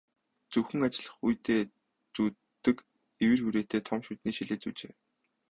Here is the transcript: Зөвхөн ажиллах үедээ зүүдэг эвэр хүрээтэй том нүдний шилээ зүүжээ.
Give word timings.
Зөвхөн 0.51 0.81
ажиллах 0.87 1.17
үедээ 1.25 1.61
зүүдэг 2.15 2.77
эвэр 3.23 3.39
хүрээтэй 3.43 3.81
том 3.87 3.99
нүдний 4.03 4.35
шилээ 4.37 4.59
зүүжээ. 4.61 4.93